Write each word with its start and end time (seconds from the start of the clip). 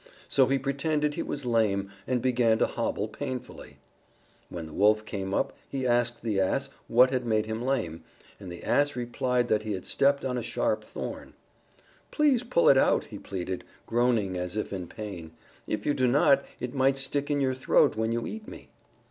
So 0.27 0.47
he 0.47 0.57
pretended 0.57 1.13
he 1.13 1.21
was 1.21 1.45
lame, 1.45 1.91
and 2.07 2.23
began 2.23 2.57
to 2.57 2.65
hobble 2.65 3.07
painfully. 3.07 3.77
When 4.49 4.65
the 4.65 4.73
Wolf 4.73 5.05
came 5.05 5.31
up, 5.31 5.55
he 5.69 5.85
asked 5.85 6.23
the 6.23 6.39
Ass 6.39 6.71
what 6.87 7.11
had 7.11 7.23
made 7.23 7.45
him 7.45 7.61
lame, 7.61 8.03
and 8.39 8.51
the 8.51 8.63
Ass 8.63 8.95
replied 8.95 9.47
that 9.49 9.61
he 9.61 9.73
had 9.73 9.85
stepped 9.85 10.25
on 10.25 10.39
a 10.39 10.41
sharp 10.41 10.83
thorn. 10.83 11.35
"Please 12.09 12.41
pull 12.43 12.67
it 12.67 12.79
out," 12.79 13.05
he 13.05 13.19
pleaded, 13.19 13.63
groaning 13.85 14.37
as 14.39 14.57
if 14.57 14.73
in 14.73 14.87
pain. 14.87 15.33
"If 15.67 15.85
you 15.85 15.93
do 15.93 16.07
not, 16.07 16.43
it 16.59 16.73
might 16.73 16.97
stick 16.97 17.29
in 17.29 17.39
your 17.39 17.53
throat 17.53 17.95
when 17.95 18.11
you 18.11 18.25
eat 18.25 18.47
me." 18.47 18.71